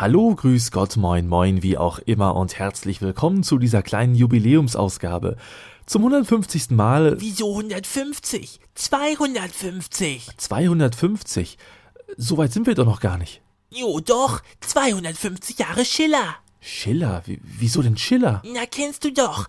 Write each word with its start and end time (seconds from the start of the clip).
Hallo, 0.00 0.32
grüß 0.32 0.70
Gott, 0.70 0.96
moin, 0.96 1.26
moin, 1.26 1.64
wie 1.64 1.76
auch 1.76 1.98
immer 1.98 2.36
und 2.36 2.56
herzlich 2.56 3.02
willkommen 3.02 3.42
zu 3.42 3.58
dieser 3.58 3.82
kleinen 3.82 4.14
Jubiläumsausgabe. 4.14 5.36
Zum 5.86 6.02
150. 6.02 6.70
Mal. 6.70 7.20
Wieso 7.20 7.50
150? 7.50 8.60
250. 8.76 10.28
250? 10.36 11.58
So 12.16 12.36
weit 12.38 12.52
sind 12.52 12.68
wir 12.68 12.76
doch 12.76 12.84
noch 12.84 13.00
gar 13.00 13.18
nicht. 13.18 13.42
Jo, 13.70 13.98
doch. 13.98 14.40
250 14.60 15.58
Jahre 15.58 15.84
Schiller. 15.84 16.36
Schiller? 16.60 17.22
Wie, 17.26 17.40
wieso 17.42 17.82
denn 17.82 17.98
Schiller? 17.98 18.40
Na, 18.44 18.66
kennst 18.66 19.02
du 19.02 19.12
doch. 19.12 19.48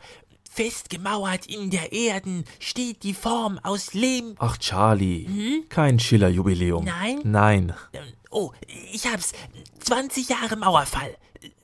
Festgemauert 0.50 1.46
in 1.46 1.70
der 1.70 1.92
Erden 1.94 2.44
steht 2.60 3.04
die 3.04 3.14
Form 3.14 3.60
aus 3.62 3.94
Lehm. 3.94 4.34
Ach, 4.40 4.58
Charlie. 4.58 5.64
Kein 5.70 6.00
Schiller-Jubiläum. 6.00 6.86
Nein? 6.86 7.20
Nein. 7.24 7.74
Ähm, 7.94 8.02
Oh, 8.30 8.52
ich 8.92 9.08
hab's. 9.08 9.34
20 9.80 10.30
Jahre 10.30 10.56
Mauerfall. 10.56 11.16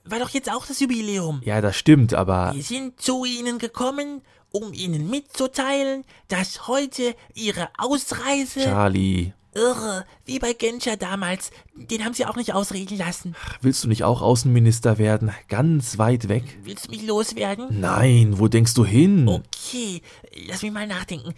War 0.04 0.20
doch 0.20 0.30
jetzt 0.30 0.52
auch 0.52 0.66
das 0.66 0.80
Jubiläum. 0.80 1.42
Ja, 1.44 1.62
das 1.62 1.76
stimmt, 1.76 2.14
aber. 2.14 2.54
Wir 2.54 2.64
sind 2.64 3.00
zu 3.00 3.26
Ihnen 3.26 3.60
gekommen, 3.60 4.22
um 4.52 4.74
Ihnen 4.74 5.10
mitzuteilen, 5.10 6.06
dass 6.28 6.68
heute 6.68 7.16
Ihre 7.34 7.70
Ausreise 7.78 8.62
Charlie. 8.62 9.34
Irre, 9.56 10.06
wie 10.26 10.38
bei 10.40 10.54
Genscher 10.54 10.98
damals, 10.98 11.50
den 11.76 12.04
haben 12.06 12.14
Sie 12.14 12.26
auch 12.26 12.36
nicht 12.36 12.54
ausreden 12.54 12.98
lassen. 12.98 13.36
Willst 13.62 13.84
du 13.84 13.88
nicht 13.88 14.04
auch 14.04 14.22
Außenminister 14.22 14.98
werden? 14.98 15.32
Ganz 15.48 15.98
weit 15.98 16.28
weg? 16.30 16.44
Willst 16.64 16.88
du 16.88 16.92
mich 16.92 17.04
loswerden? 17.06 17.80
Nein, 17.80 18.38
wo 18.38 18.48
denkst 18.48 18.74
du 18.76 18.86
hin? 18.86 19.28
Okay, 19.28 20.02
lass 20.48 20.62
mich 20.62 20.72
mal 20.72 20.86
nachdenken. 20.88 21.34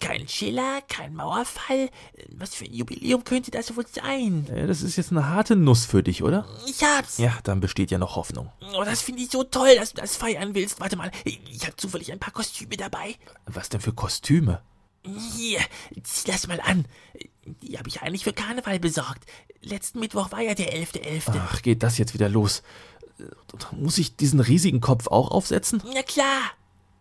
Kein 0.00 0.26
Schiller, 0.28 0.80
kein 0.88 1.14
Mauerfall. 1.14 1.90
Was 2.36 2.54
für 2.54 2.64
ein 2.64 2.72
Jubiläum 2.72 3.24
könnte 3.24 3.50
das 3.50 3.76
wohl 3.76 3.86
sein? 3.86 4.46
Äh, 4.50 4.66
Das 4.66 4.82
ist 4.82 4.96
jetzt 4.96 5.10
eine 5.10 5.28
harte 5.28 5.56
Nuss 5.56 5.84
für 5.84 6.02
dich, 6.02 6.22
oder? 6.22 6.46
Ich 6.66 6.82
hab's. 6.82 7.18
Ja, 7.18 7.32
dann 7.44 7.60
besteht 7.60 7.90
ja 7.90 7.98
noch 7.98 8.16
Hoffnung. 8.16 8.50
Oh, 8.76 8.84
das 8.84 9.02
finde 9.02 9.22
ich 9.22 9.30
so 9.30 9.42
toll, 9.44 9.74
dass 9.76 9.92
du 9.92 10.00
das 10.00 10.16
feiern 10.16 10.54
willst. 10.54 10.80
Warte 10.80 10.96
mal, 10.96 11.10
ich 11.24 11.62
habe 11.64 11.76
zufällig 11.76 12.12
ein 12.12 12.18
paar 12.18 12.32
Kostüme 12.32 12.76
dabei. 12.76 13.14
Was 13.46 13.68
denn 13.68 13.80
für 13.80 13.92
Kostüme? 13.92 14.60
Hier, 15.36 15.60
zieh 16.02 16.30
das 16.30 16.46
mal 16.48 16.60
an. 16.60 16.86
Die 17.62 17.78
habe 17.78 17.88
ich 17.88 18.02
eigentlich 18.02 18.24
für 18.24 18.32
Karneval 18.32 18.78
besorgt. 18.80 19.24
Letzten 19.62 20.00
Mittwoch 20.00 20.32
war 20.32 20.40
ja 20.40 20.54
der 20.54 20.72
11.11. 20.74 21.32
Ach, 21.38 21.62
geht 21.62 21.82
das 21.82 21.98
jetzt 21.98 22.14
wieder 22.14 22.28
los? 22.28 22.62
Muss 23.72 23.98
ich 23.98 24.16
diesen 24.16 24.40
riesigen 24.40 24.80
Kopf 24.80 25.06
auch 25.06 25.30
aufsetzen? 25.30 25.82
Na 25.94 26.02
klar, 26.02 26.42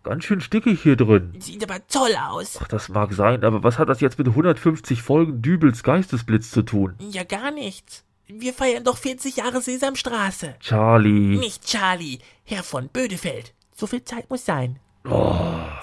Ganz 0.03 0.23
schön 0.23 0.39
stickig 0.39 0.83
hier 0.83 0.95
drin. 0.95 1.33
sieht 1.39 1.63
aber 1.63 1.85
toll 1.87 2.15
aus. 2.29 2.59
Ach, 2.61 2.67
das 2.67 2.89
mag 2.89 3.11
sein, 3.13 3.43
aber 3.43 3.63
was 3.63 3.79
hat 3.79 3.89
das 3.89 4.01
jetzt 4.01 4.19
mit 4.19 4.27
150 4.27 5.01
Folgen 5.01 5.41
Dübels 5.41 5.81
Geistesblitz 5.81 6.51
zu 6.51 6.61
tun? 6.61 6.93
Ja, 6.99 7.23
gar 7.23 7.49
nichts. 7.49 8.03
Wir 8.27 8.53
feiern 8.53 8.83
doch 8.83 8.97
40 8.97 9.37
Jahre 9.37 9.61
Sesamstraße. 9.61 10.55
Charlie. 10.59 11.37
Nicht 11.37 11.65
Charlie, 11.65 12.19
Herr 12.43 12.61
von 12.61 12.89
Bödefeld. 12.89 13.55
So 13.75 13.87
viel 13.87 14.03
Zeit 14.03 14.29
muss 14.29 14.45
sein. 14.45 14.79
Oh. 15.09 15.35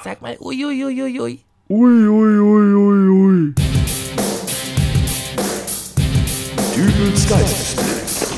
Sag 0.05 0.23
mal, 0.23 0.37
uiuiuiui. 0.39 0.85
Ui, 0.85 1.03
ui, 1.03 1.21
ui, 1.21 1.45
ui, 1.73 3.09
ui. 3.09 3.55
Dübels 6.77 7.29
Geistesblitz. 7.29 8.35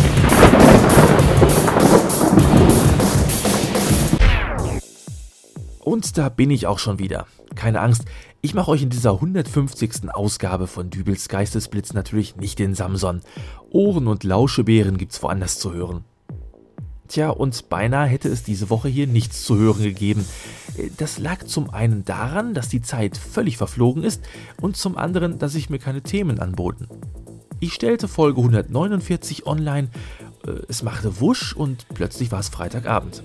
Und 5.81 6.17
da 6.17 6.29
bin 6.29 6.51
ich 6.53 6.69
auch 6.69 6.79
schon 6.79 7.01
wieder. 7.01 7.27
Keine 7.57 7.81
Angst, 7.81 8.05
ich 8.41 8.55
mache 8.55 8.71
euch 8.71 8.83
in 8.83 8.91
dieser 8.91 9.15
150. 9.15 10.11
Ausgabe 10.13 10.69
von 10.69 10.91
Dübels 10.91 11.29
Geistesblitz 11.29 11.93
natürlich 11.93 12.37
nicht 12.37 12.61
den 12.61 12.77
Samson. 12.77 13.21
Ohren 13.71 14.07
und 14.07 14.23
Lauschebeeren 14.23 14.97
gibt's 14.97 15.21
woanders 15.25 15.59
zu 15.59 15.73
hören. 15.73 16.05
Tja, 17.09 17.31
und 17.31 17.69
beinahe 17.69 18.09
hätte 18.09 18.29
es 18.29 18.43
diese 18.43 18.71
Woche 18.71 18.89
hier 18.89 19.07
nichts 19.07 19.45
zu 19.45 19.57
hören 19.57 19.83
gegeben. 19.83 20.25
Das 20.97 21.19
lag 21.19 21.45
zum 21.45 21.71
einen 21.71 22.05
daran, 22.05 22.55
dass 22.55 22.69
die 22.69 22.83
Zeit 22.83 23.17
völlig 23.17 23.59
verflogen 23.59 24.03
ist 24.03 24.23
und 24.61 24.77
zum 24.77 24.97
anderen, 24.97 25.39
dass 25.39 25.53
sich 25.53 25.69
mir 25.69 25.79
keine 25.79 26.03
Themen 26.03 26.41
anboten. 26.41 26.89
Ich 27.61 27.75
stellte 27.75 28.09
Folge 28.09 28.41
149 28.41 29.47
online, 29.47 29.89
äh, 30.47 30.51
es 30.69 30.83
machte 30.83 31.21
wusch 31.21 31.55
und 31.55 31.87
plötzlich 31.95 32.33
war 32.33 32.41
es 32.41 32.49
Freitagabend. 32.49 33.23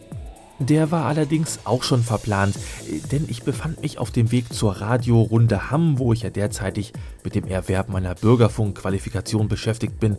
Der 0.59 0.91
war 0.91 1.05
allerdings 1.05 1.59
auch 1.63 1.83
schon 1.83 2.03
verplant, 2.03 2.55
äh, 2.55 2.99
denn 3.11 3.25
ich 3.27 3.43
befand 3.43 3.81
mich 3.81 3.97
auf 3.97 4.11
dem 4.11 4.31
Weg 4.31 4.53
zur 4.53 4.73
Radiorunde 4.73 5.71
Hamm, 5.71 5.99
wo 5.99 6.13
ich 6.13 6.21
ja 6.21 6.29
derzeitig 6.29 6.93
mit 7.23 7.33
dem 7.35 7.47
Erwerb 7.47 7.89
meiner 7.89 8.13
Bürgerfunkqualifikation 8.13 9.47
beschäftigt 9.47 9.99
bin. 9.99 10.17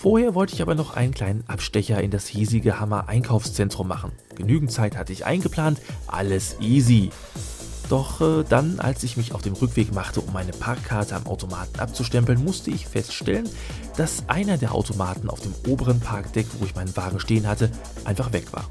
Vorher 0.00 0.36
wollte 0.36 0.54
ich 0.54 0.62
aber 0.62 0.76
noch 0.76 0.94
einen 0.94 1.12
kleinen 1.12 1.42
Abstecher 1.48 2.00
in 2.00 2.12
das 2.12 2.28
hiesige 2.28 2.78
Hammer 2.78 3.08
Einkaufszentrum 3.08 3.88
machen. 3.88 4.12
Genügend 4.36 4.70
Zeit 4.70 4.96
hatte 4.96 5.12
ich 5.12 5.26
eingeplant, 5.26 5.80
alles 6.06 6.54
easy. 6.60 7.10
Doch 7.88 8.20
äh, 8.20 8.44
dann, 8.48 8.78
als 8.78 9.02
ich 9.02 9.16
mich 9.16 9.34
auf 9.34 9.42
dem 9.42 9.54
Rückweg 9.54 9.92
machte, 9.92 10.20
um 10.20 10.32
meine 10.32 10.52
Parkkarte 10.52 11.16
am 11.16 11.26
Automaten 11.26 11.80
abzustempeln, 11.80 12.44
musste 12.44 12.70
ich 12.70 12.86
feststellen, 12.86 13.48
dass 13.96 14.28
einer 14.28 14.56
der 14.56 14.72
Automaten 14.72 15.28
auf 15.28 15.40
dem 15.40 15.52
oberen 15.66 15.98
Parkdeck, 15.98 16.46
wo 16.60 16.64
ich 16.64 16.76
meinen 16.76 16.96
Wagen 16.96 17.18
stehen 17.18 17.48
hatte, 17.48 17.72
einfach 18.04 18.32
weg 18.32 18.52
war. 18.52 18.68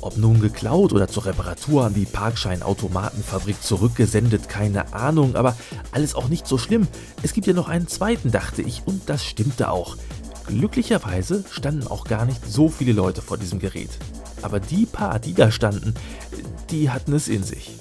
Ob 0.00 0.16
nun 0.16 0.40
geklaut 0.40 0.92
oder 0.92 1.08
zur 1.08 1.24
Reparatur 1.24 1.86
an 1.86 1.94
die 1.94 2.04
Parkscheinautomatenfabrik 2.04 3.60
zurückgesendet, 3.60 4.48
keine 4.48 4.92
Ahnung, 4.92 5.34
aber 5.34 5.56
alles 5.90 6.14
auch 6.14 6.28
nicht 6.28 6.46
so 6.46 6.56
schlimm. 6.56 6.86
Es 7.24 7.32
gibt 7.32 7.48
ja 7.48 7.52
noch 7.52 7.68
einen 7.68 7.88
zweiten, 7.88 8.30
dachte 8.30 8.62
ich, 8.62 8.82
und 8.86 9.08
das 9.08 9.24
stimmte 9.24 9.70
auch. 9.72 9.96
Glücklicherweise 10.48 11.44
standen 11.50 11.86
auch 11.86 12.04
gar 12.04 12.24
nicht 12.24 12.44
so 12.44 12.68
viele 12.68 12.92
Leute 12.92 13.20
vor 13.20 13.36
diesem 13.36 13.58
Gerät. 13.58 13.90
Aber 14.40 14.60
die 14.60 14.86
paar, 14.86 15.18
die 15.18 15.34
da 15.34 15.50
standen, 15.50 15.94
die 16.70 16.90
hatten 16.90 17.12
es 17.12 17.28
in 17.28 17.44
sich. 17.44 17.78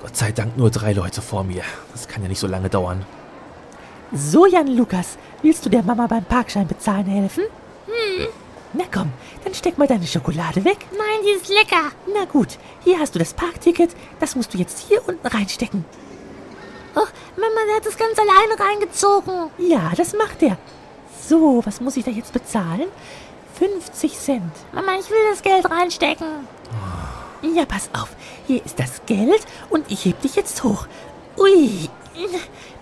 Gott 0.00 0.16
sei 0.16 0.32
Dank 0.32 0.56
nur 0.56 0.70
drei 0.70 0.94
Leute 0.94 1.20
vor 1.20 1.44
mir. 1.44 1.62
Das 1.92 2.08
kann 2.08 2.22
ja 2.22 2.28
nicht 2.28 2.40
so 2.40 2.46
lange 2.46 2.70
dauern. 2.70 3.04
So, 4.12 4.46
Jan 4.46 4.66
Lukas, 4.66 5.18
willst 5.42 5.64
du 5.64 5.70
der 5.70 5.82
Mama 5.82 6.06
beim 6.06 6.24
Parkschein 6.24 6.66
bezahlen 6.66 7.06
helfen? 7.06 7.44
Hm. 7.86 8.26
Na 8.72 8.84
komm, 8.92 9.12
dann 9.44 9.54
steck 9.54 9.76
mal 9.76 9.86
deine 9.86 10.06
Schokolade 10.06 10.64
weg. 10.64 10.86
Nein, 10.92 11.11
die 11.22 11.30
ist 11.30 11.48
lecker. 11.48 11.92
Na 12.12 12.24
gut, 12.24 12.58
hier 12.84 12.98
hast 12.98 13.14
du 13.14 13.18
das 13.18 13.34
Parkticket. 13.34 13.94
Das 14.20 14.36
musst 14.36 14.52
du 14.54 14.58
jetzt 14.58 14.78
hier 14.88 15.06
unten 15.06 15.26
reinstecken. 15.26 15.84
Oh, 16.94 17.06
Mama, 17.36 17.60
der 17.66 17.76
hat 17.76 17.86
das 17.86 17.96
ganz 17.96 18.18
alleine 18.18 18.58
reingezogen. 18.58 19.50
Ja, 19.58 19.92
das 19.96 20.12
macht 20.14 20.42
er. 20.42 20.58
So, 21.26 21.62
was 21.64 21.80
muss 21.80 21.96
ich 21.96 22.04
da 22.04 22.10
jetzt 22.10 22.32
bezahlen? 22.32 22.88
50 23.58 24.18
Cent. 24.18 24.52
Mama, 24.72 24.92
ich 24.98 25.08
will 25.10 25.30
das 25.30 25.42
Geld 25.42 25.70
reinstecken. 25.70 26.26
Ja, 27.42 27.64
pass 27.64 27.90
auf. 27.92 28.10
Hier 28.46 28.64
ist 28.64 28.78
das 28.78 29.02
Geld 29.06 29.44
und 29.70 29.90
ich 29.90 30.04
heb 30.04 30.20
dich 30.20 30.36
jetzt 30.36 30.62
hoch. 30.64 30.86
Ui, 31.38 31.88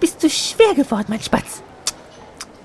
bist 0.00 0.22
du 0.22 0.28
schwer 0.28 0.74
geworden, 0.74 1.06
mein 1.08 1.22
Spatz. 1.22 1.62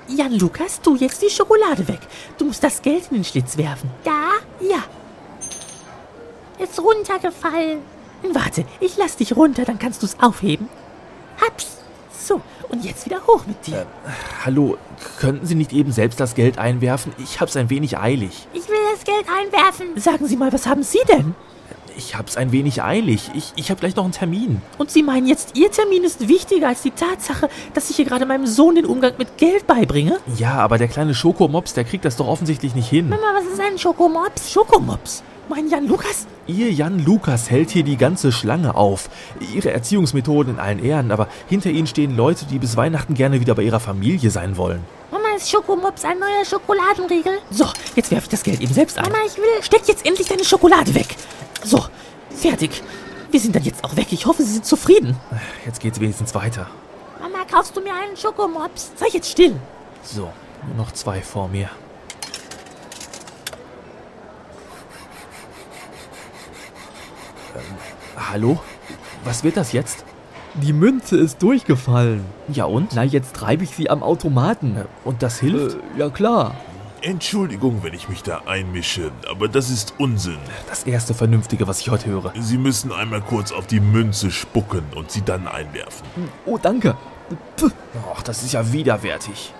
Jan 0.08 0.34
Lukas, 0.34 0.82
tu 0.82 0.96
jetzt 0.96 1.22
die 1.22 1.30
Schokolade 1.30 1.88
weg. 1.88 2.00
Du 2.38 2.46
musst 2.46 2.64
das 2.64 2.82
Geld 2.82 3.06
in 3.10 3.18
den 3.18 3.24
Schlitz 3.24 3.58
werfen. 3.58 3.90
Da 4.04 4.34
Ja, 4.60 4.84
ist 6.60 6.80
runtergefallen. 6.80 7.80
warte, 8.34 8.66
ich 8.80 8.98
lass 8.98 9.18
dich 9.18 9.36
runter, 9.36 9.66
dann 9.66 9.80
kannst 9.80 10.04
du's 10.04 10.18
aufheben. 10.20 10.70
Hab's. 11.46 11.78
So, 12.18 12.42
und 12.70 12.84
jetzt 12.84 13.06
wieder 13.06 13.22
hoch 13.28 13.46
mit 13.46 13.68
dir. 13.68 13.86
Hallo, 14.44 14.78
könnten 15.20 15.46
Sie 15.46 15.54
nicht 15.54 15.74
eben 15.74 15.92
selbst 15.92 16.20
das 16.20 16.34
Geld 16.34 16.58
einwerfen? 16.58 17.14
Ich 17.20 17.40
hab's 17.40 17.56
ein 17.56 17.70
wenig 17.70 18.00
eilig. 18.00 18.48
Ich 18.54 18.68
will 18.68 18.78
das 18.94 19.04
Geld 19.04 19.26
einwerfen. 19.30 20.00
Sagen 20.00 20.26
Sie 20.26 20.36
mal, 20.36 20.52
was 20.52 20.66
haben 20.66 20.82
Sie 20.82 21.02
denn? 21.08 21.36
Ich 21.98 22.16
hab's 22.16 22.36
ein 22.36 22.52
wenig 22.52 22.82
eilig. 22.84 23.32
Ich, 23.36 23.54
ich 23.56 23.72
hab 23.72 23.80
gleich 23.80 23.96
noch 23.96 24.04
einen 24.04 24.12
Termin. 24.12 24.62
Und 24.78 24.92
Sie 24.92 25.04
meinen 25.04 25.28
jetzt, 25.28 25.56
Ihr 25.56 25.72
Termin 25.72 26.04
ist 26.04 26.28
wichtiger 26.28 26.68
als 26.68 26.82
die 26.82 26.92
Tatsache, 26.92 27.48
dass 27.74 27.90
ich 27.90 27.96
hier 27.96 28.06
gerade 28.06 28.26
meinem 28.26 28.48
Sohn 28.48 28.76
den 28.76 28.86
Umgang 28.86 29.14
mit 29.18 29.38
Geld 29.38 29.68
beibringe? 29.68 30.20
Ja, 30.36 30.56
aber 30.56 30.78
der 30.78 30.88
kleine 30.88 31.14
Schokomops, 31.14 31.74
der 31.74 31.84
kriegt 31.84 32.04
das 32.06 32.18
doch 32.18 32.28
offensichtlich 32.28 32.76
nicht 32.76 32.90
hin. 32.90 33.10
Mama, 33.10 33.34
was 33.36 33.46
ist 33.46 33.62
ein 33.62 33.78
Schokomops? 33.78 34.52
Schokomops. 34.52 35.24
Mein 35.48 35.70
Jan 35.70 35.88
Lukas? 35.88 36.26
Ihr 36.48 36.72
Jan 36.72 37.06
Lukas 37.06 37.52
hält 37.52 37.70
hier 37.70 37.84
die 37.84 37.98
ganze 37.98 38.32
Schlange 38.32 38.74
auf. 38.76 39.10
Ihre 39.54 39.72
Erziehungsmethoden 39.72 40.56
in 40.56 40.60
allen 40.60 40.84
Ehren, 40.84 41.12
aber 41.12 41.28
hinter 41.48 41.70
Ihnen 41.70 41.86
stehen 41.86 42.18
Leute, 42.18 42.46
die 42.46 42.58
bis 42.58 42.76
Weihnachten 42.76 43.14
gerne 43.14 43.40
wieder 43.42 43.54
bei 43.54 43.62
ihrer 43.62 43.80
Familie 43.80 44.32
sein 44.32 44.58
wollen. 44.58 44.84
Mama, 45.12 45.28
ist 45.36 45.50
Schokomops 45.50 46.04
ein 46.04 46.18
neuer 46.18 46.44
Schokoladenriegel? 46.44 47.38
So, 47.52 47.66
jetzt 47.96 48.10
werfe 48.10 48.24
ich 48.24 48.30
das 48.30 48.42
Geld 48.44 48.60
eben 48.60 48.74
selbst 48.74 48.98
ein. 48.98 49.04
Mama, 49.04 49.18
ich 49.28 49.38
will... 49.38 49.62
Steck 49.62 49.88
jetzt 49.88 50.04
endlich 50.06 50.28
deine 50.28 50.44
Schokolade 50.44 50.96
weg. 50.96 51.16
So, 51.64 51.86
fertig. 52.32 52.82
Wir 53.30 53.40
sind 53.40 53.56
dann 53.56 53.64
jetzt 53.64 53.84
auch 53.84 53.96
weg. 53.96 54.08
Ich 54.12 54.26
hoffe, 54.26 54.42
Sie 54.42 54.54
sind 54.54 54.66
zufrieden. 54.66 55.16
Jetzt 55.64 55.80
geht's 55.80 56.00
wenigstens 56.00 56.34
weiter. 56.34 56.68
Mama, 57.22 57.46
kaufst 57.52 57.78
du 57.78 57.82
mir 57.82 57.94
einen 57.94 58.18
Schokomops? 58.18 58.94
Sei 58.96 59.08
jetzt 59.12 59.30
still. 59.30 59.56
So, 60.04 60.32
nur 60.68 60.78
noch 60.78 60.92
zwei 60.92 61.22
vor 61.22 61.48
mir. 61.50 61.70
Hallo? 68.30 68.60
Was 69.24 69.44
wird 69.44 69.58
das 69.58 69.72
jetzt? 69.72 70.06
Die 70.56 70.74
Münze 70.74 71.18
ist 71.18 71.42
durchgefallen. 71.42 72.24
Ja 72.48 72.66
und? 72.66 72.94
Na, 72.96 73.04
jetzt 73.04 73.36
treibe 73.36 73.64
ich 73.64 73.72
sie 73.72 73.90
am 73.90 74.04
Automaten. 74.04 74.78
Und 75.04 75.22
das 75.22 75.40
hilft? 75.40 75.76
Äh, 75.76 76.00
ja 76.00 76.10
klar. 76.10 76.56
Entschuldigung, 77.02 77.84
wenn 77.84 77.94
ich 77.94 78.10
mich 78.10 78.24
da 78.24 78.42
einmische, 78.48 79.12
aber 79.30 79.48
das 79.48 79.70
ist 79.70 79.94
Unsinn. 80.00 80.40
Das 80.70 80.86
erste 80.86 81.14
Vernünftige, 81.14 81.68
was 81.68 81.80
ich 81.82 81.90
heute 81.90 82.08
höre. 82.08 82.34
Sie 82.40 82.58
müssen 82.58 82.92
einmal 82.92 83.22
kurz 83.22 83.52
auf 83.52 83.68
die 83.68 83.80
Münze 83.80 84.32
spucken 84.32 84.84
und 84.96 85.12
sie 85.12 85.22
dann 85.22 85.48
einwerfen. 85.48 86.08
Oh, 86.46 86.58
danke. 86.58 86.98
Och, 88.12 88.24
das 88.24 88.44
ist 88.44 88.54
ja 88.54 88.72
widerwärtig. 88.72 89.54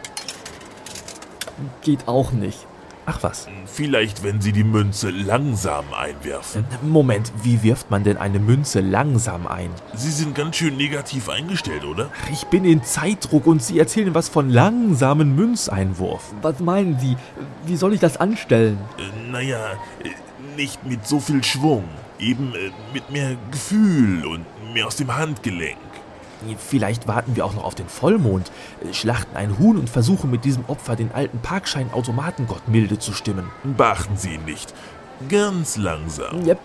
geht 1.82 2.08
auch 2.08 2.32
nicht. 2.32 2.66
Ach 3.08 3.22
was. 3.22 3.48
Vielleicht, 3.66 4.24
wenn 4.24 4.42
Sie 4.42 4.52
die 4.52 4.64
Münze 4.64 5.12
langsam 5.12 5.86
einwerfen. 5.94 6.66
Moment, 6.82 7.32
wie 7.44 7.62
wirft 7.62 7.92
man 7.92 8.04
denn 8.04 8.18
eine 8.18 8.40
Münze 8.40 8.82
langsam 8.82 9.46
ein? 9.46 9.70
Sie 9.94 10.10
sind 10.10 10.34
ganz 10.34 10.56
schön 10.56 10.76
negativ 10.76 11.30
eingestellt, 11.30 11.86
oder? 11.86 12.10
Ich 12.32 12.46
bin 12.46 12.66
in 12.66 12.84
Zeitdruck 12.84 13.46
und 13.46 13.62
Sie 13.62 13.78
erzählen 13.78 14.16
was 14.16 14.28
von 14.28 14.50
langsamen 14.50 15.36
Münzeinwurf. 15.36 16.34
Was 16.42 16.60
meinen 16.60 17.00
Sie? 17.00 17.16
Wie 17.66 17.76
soll 17.76 17.94
ich 17.94 18.00
das 18.00 18.18
anstellen? 18.18 18.80
Äh, 18.98 19.32
naja, 19.32 19.74
äh, 20.04 20.10
nicht 20.58 20.84
mit 20.86 21.06
so 21.08 21.20
viel 21.20 21.44
Schwung. 21.44 21.84
Eben 22.20 22.54
äh, 22.56 22.72
mit 22.92 23.12
mehr 23.12 23.36
Gefühl 23.52 24.26
und 24.26 24.46
mehr 24.74 24.88
aus 24.88 24.96
dem 24.96 25.16
Handgelenk. 25.16 25.78
Vielleicht 26.58 27.08
warten 27.08 27.36
wir 27.36 27.46
auch 27.46 27.54
noch 27.54 27.64
auf 27.64 27.76
den 27.76 27.88
Vollmond, 27.88 28.52
äh, 28.84 28.94
schlachten 28.94 29.36
ein 29.36 29.58
Huhn 29.58 29.78
und 29.78 29.90
versuchen 29.90 30.30
mit 30.32 30.46
diesem 30.46 30.66
Opfer 30.66 30.96
den 30.96 31.12
alten 31.12 31.40
Parkschein-Automatengott 31.40 32.68
milde 32.68 33.00
zu 33.00 33.14
stimmen. 33.14 33.50
Beachten 33.64 34.18
Sie 34.18 34.36
ihn 34.36 34.46
nicht. 34.46 34.74
Ganz 35.30 35.78
langsam. 35.78 36.46
Yep. 36.46 36.60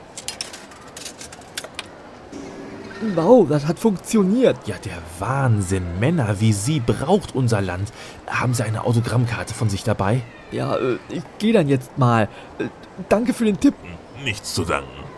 Wow, 3.14 3.48
das 3.48 3.66
hat 3.66 3.78
funktioniert. 3.78 4.58
Ja, 4.66 4.76
der 4.84 4.98
Wahnsinn. 5.18 5.98
Männer 6.00 6.40
wie 6.40 6.52
Sie 6.52 6.80
braucht 6.80 7.34
unser 7.34 7.62
Land. 7.62 7.92
Haben 8.26 8.52
Sie 8.52 8.62
eine 8.62 8.84
Autogrammkarte 8.84 9.54
von 9.54 9.70
sich 9.70 9.84
dabei? 9.84 10.20
Ja, 10.50 10.76
äh, 10.76 10.98
ich 11.08 11.22
gehe 11.38 11.54
dann 11.54 11.68
jetzt 11.68 11.96
mal. 11.96 12.28
Äh, 12.58 12.64
danke 13.08 13.32
für 13.32 13.46
den 13.46 13.58
Tipp. 13.58 13.74
Nichts 14.22 14.52
zu 14.52 14.64
danken. 14.64 15.09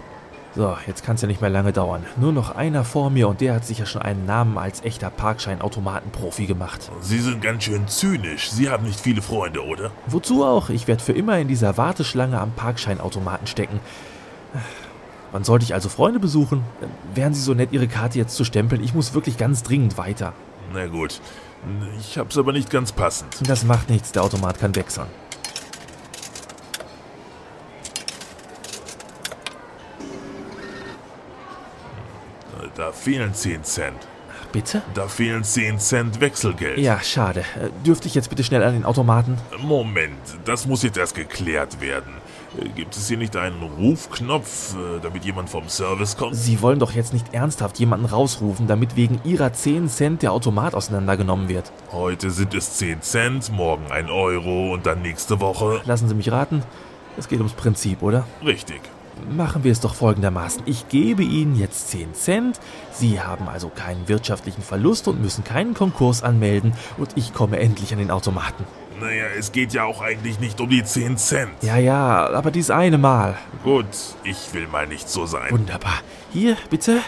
So, 0.54 0.76
jetzt 0.87 1.02
kann 1.02 1.14
es 1.14 1.22
ja 1.22 1.28
nicht 1.28 1.40
mehr 1.40 1.49
lange 1.49 1.72
dauern. 1.72 2.04
Nur 2.16 2.32
noch 2.32 2.54
einer 2.54 2.84
vor 2.84 3.08
mir 3.08 3.26
und 3.28 3.40
der 3.40 3.54
hat 3.54 3.64
sich 3.64 3.78
ja 3.78 3.87
schon 3.87 4.02
einen 4.02 4.26
Namen 4.26 4.58
als 4.58 4.84
echter 4.84 5.08
Parkschein-Automatenprofi 5.08 6.44
gemacht. 6.44 6.90
Sie 7.00 7.20
sind 7.20 7.40
ganz 7.40 7.64
schön 7.64 7.88
zynisch. 7.88 8.50
Sie 8.50 8.69
haben 8.69 8.84
nicht 8.84 9.00
viele 9.00 9.22
Freunde, 9.22 9.64
oder? 9.64 9.93
Wozu 10.06 10.44
auch? 10.44 10.69
Ich 10.69 10.87
werde 10.88 11.02
für 11.02 11.12
immer 11.12 11.38
in 11.38 11.49
dieser 11.49 11.78
Warteschlange 11.78 12.38
am 12.38 12.52
Parkscheinautomaten 12.52 13.46
stecken. 13.46 13.81
Wann 15.32 15.44
sollte 15.44 15.64
ich 15.64 15.72
also 15.72 15.88
Freunde 15.88 16.20
besuchen? 16.20 16.62
Wären 17.14 17.32
Sie 17.32 17.40
so 17.40 17.55
nett, 17.55 17.72
Ihre 17.72 17.88
Karte 17.88 18.19
jetzt 18.19 18.37
zu 18.37 18.44
stempeln? 18.44 18.84
Ich 18.84 18.93
muss 18.93 19.14
wirklich 19.14 19.38
ganz 19.38 19.62
dringend 19.62 19.96
weiter. 19.96 20.34
Na 20.75 20.87
gut. 20.87 21.22
Ich 21.98 22.19
hab's 22.19 22.37
aber 22.37 22.52
nicht 22.52 22.69
ganz 22.69 22.93
passend. 22.93 23.48
Das 23.48 23.64
macht 23.64 23.88
nichts, 23.88 24.12
der 24.12 24.22
Automat 24.22 24.58
kann 24.58 24.76
wechseln. 24.76 25.06
Fehlen 33.02 33.34
10 33.34 33.64
Cent. 33.64 33.96
Bitte? 34.52 34.82
Da 34.94 35.08
fehlen 35.08 35.43
10 35.43 35.81
Cent 35.81 36.20
Wechselgeld. 36.20 36.78
Ja, 36.78 37.00
schade. 37.02 37.40
Äh, 37.40 37.70
Dürfte 37.84 38.06
ich 38.06 38.14
jetzt 38.14 38.28
bitte 38.31 38.44
schnell 38.44 38.62
an 38.62 38.75
den 38.75 38.84
Automaten? 38.84 39.38
Moment, 39.60 40.20
das 40.44 40.66
muss 40.66 40.82
jetzt 40.84 40.99
erst 40.99 41.16
geklärt 41.16 41.81
werden. 41.81 42.12
Äh, 42.60 42.69
Gibt 42.69 42.94
es 42.96 43.08
hier 43.08 43.16
nicht 43.16 43.34
einen 43.37 43.60
Rufknopf, 43.60 44.75
äh, 44.76 45.00
damit 45.02 45.25
jemand 45.25 45.50
vom 45.50 45.69
Service 45.69 46.16
kommt? 46.16 46.37
Sie 46.37 46.62
wollen 46.62 46.78
doch 46.78 46.93
jetzt 46.93 47.12
nicht 47.12 47.34
ernsthaft 47.34 47.81
jemanden 47.81 48.06
rausrufen, 48.06 48.69
damit 48.69 48.94
wegen 48.94 49.20
Ihrer 49.25 49.52
10 49.52 49.88
Cent 49.88 50.22
der 50.22 50.31
Automat 50.32 50.76
auseinandergenommen 50.76 51.48
wird. 51.48 51.72
Heute 51.90 52.31
sind 52.31 52.55
es 52.55 52.75
10 52.75 53.02
Cent, 53.02 53.50
morgen 53.50 53.90
ein 53.90 54.10
Euro 54.10 54.72
und 54.75 54.87
dann 54.87 55.02
nächste 55.02 55.40
Woche. 55.40 55.81
Lassen 55.87 56.08
Sie 56.08 56.14
mich 56.14 56.31
raten. 56.31 56.62
Es 57.19 57.26
geht 57.28 57.38
ums 57.40 57.55
Prinzip, 57.55 58.00
oder? 58.02 58.26
Richtig. 58.44 58.81
Machen 59.30 59.64
wir 59.64 59.72
es 59.72 59.80
doch 59.80 59.94
folgendermaßen. 59.94 60.62
Ich 60.66 60.88
gebe 60.88 61.22
Ihnen 61.22 61.56
jetzt 61.56 61.88
10 61.90 62.14
Cent. 62.14 62.60
Sie 62.92 63.20
haben 63.20 63.48
also 63.48 63.68
keinen 63.68 64.08
wirtschaftlichen 64.08 64.62
Verlust 64.62 65.06
und 65.08 65.20
müssen 65.20 65.44
keinen 65.44 65.74
Konkurs 65.74 66.22
anmelden. 66.22 66.74
Und 66.96 67.10
ich 67.16 67.32
komme 67.32 67.58
endlich 67.58 67.92
an 67.92 67.98
den 67.98 68.10
Automaten. 68.10 68.64
Naja, 69.00 69.24
es 69.38 69.52
geht 69.52 69.72
ja 69.72 69.84
auch 69.84 70.00
eigentlich 70.00 70.38
nicht 70.38 70.60
um 70.60 70.68
die 70.68 70.84
10 70.84 71.16
Cent. 71.18 71.50
Ja, 71.62 71.76
ja, 71.76 72.28
aber 72.30 72.50
dies 72.50 72.70
eine 72.70 72.98
Mal. 72.98 73.36
Gut, 73.64 73.86
ich 74.24 74.52
will 74.54 74.66
mal 74.66 74.86
nicht 74.86 75.08
so 75.08 75.26
sein. 75.26 75.50
Wunderbar. 75.50 76.00
Hier, 76.32 76.56
bitte, 76.70 77.00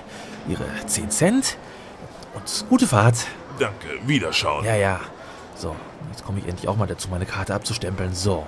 Ihre 0.48 0.64
10 0.86 1.10
Cent. 1.10 1.56
Und 2.34 2.66
gute 2.68 2.86
Fahrt. 2.86 3.26
Danke, 3.58 3.86
Wiederschauen. 4.06 4.64
Ja, 4.64 4.74
ja. 4.74 5.00
So, 5.56 5.74
jetzt 6.10 6.24
komme 6.24 6.40
ich 6.40 6.48
endlich 6.48 6.68
auch 6.68 6.76
mal 6.76 6.86
dazu, 6.86 7.08
meine 7.08 7.26
Karte 7.26 7.54
abzustempeln. 7.54 8.12
So, 8.12 8.46